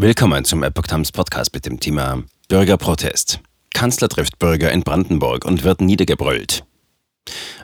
[0.00, 3.40] Willkommen zum Epoch Times Podcast mit dem Thema Bürgerprotest.
[3.74, 6.62] Kanzler trifft Bürger in Brandenburg und wird niedergebrüllt.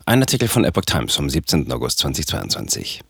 [0.04, 1.70] Ein Artikel von Epoch Times vom 17.
[1.70, 3.02] August 2022.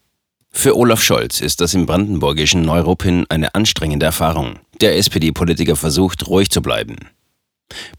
[0.51, 4.59] Für Olaf Scholz ist das im brandenburgischen Neuruppin eine anstrengende Erfahrung.
[4.83, 6.97] Der SPD-Politiker versucht, ruhig zu bleiben.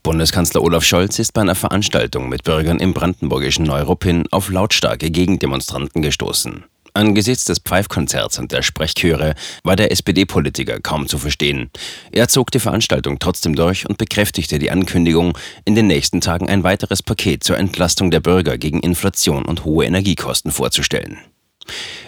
[0.04, 6.04] Bundeskanzler Olaf Scholz ist bei einer Veranstaltung mit Bürgern im brandenburgischen Neuruppin auf lautstarke Gegendemonstranten
[6.04, 6.66] gestoßen.
[6.96, 11.70] Angesichts des Pfeifkonzerts und der Sprechchöre war der SPD-Politiker kaum zu verstehen.
[12.12, 16.64] Er zog die Veranstaltung trotzdem durch und bekräftigte die Ankündigung, in den nächsten Tagen ein
[16.64, 21.20] weiteres Paket zur Entlastung der Bürger gegen Inflation und hohe Energiekosten vorzustellen.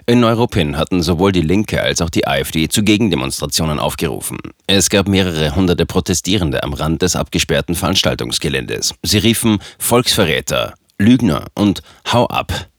[0.06, 4.38] In Neuruppin hatten sowohl die Linke als auch die AfD zu Gegendemonstrationen aufgerufen.
[4.68, 8.94] Es gab mehrere hunderte Protestierende am Rand des abgesperrten Veranstaltungsgeländes.
[9.04, 12.70] Sie riefen Volksverräter, Lügner und Hau ab.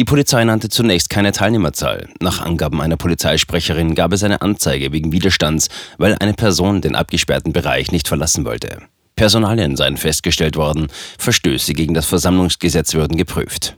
[0.00, 2.08] Die Polizei nannte zunächst keine Teilnehmerzahl.
[2.20, 5.68] Nach Angaben einer Polizeisprecherin gab es eine Anzeige wegen Widerstands,
[5.98, 8.80] weil eine Person den abgesperrten Bereich nicht verlassen wollte.
[9.14, 10.86] Personalien seien festgestellt worden,
[11.18, 13.76] Verstöße gegen das Versammlungsgesetz würden geprüft.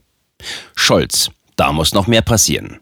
[0.76, 2.78] Scholz, da muss noch mehr passieren.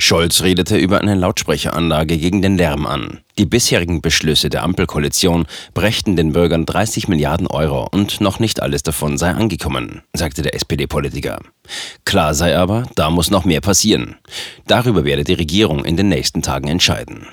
[0.00, 3.20] Scholz redete über eine Lautsprecheranlage gegen den Lärm an.
[3.36, 8.84] Die bisherigen Beschlüsse der Ampelkoalition brächten den Bürgern 30 Milliarden Euro und noch nicht alles
[8.84, 11.40] davon sei angekommen, sagte der SPD-Politiker.
[12.04, 14.14] Klar sei aber, da muss noch mehr passieren.
[14.68, 17.26] Darüber werde die Regierung in den nächsten Tagen entscheiden.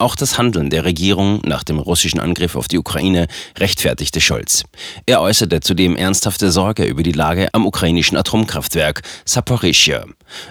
[0.00, 3.26] Auch das Handeln der Regierung nach dem russischen Angriff auf die Ukraine
[3.58, 4.64] rechtfertigte Scholz.
[5.04, 10.06] Er äußerte zudem ernsthafte Sorge über die Lage am ukrainischen Atomkraftwerk Saporischschja.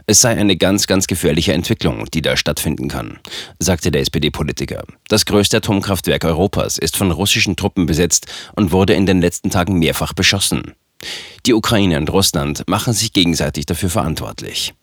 [0.05, 3.17] Es sei eine ganz, ganz gefährliche Entwicklung, die da stattfinden kann,
[3.57, 4.83] sagte der SPD-Politiker.
[5.07, 9.79] Das größte Atomkraftwerk Europas ist von russischen Truppen besetzt und wurde in den letzten Tagen
[9.79, 10.75] mehrfach beschossen.
[11.47, 14.75] Die Ukraine und Russland machen sich gegenseitig dafür verantwortlich.